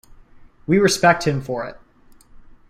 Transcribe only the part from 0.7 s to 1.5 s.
respect him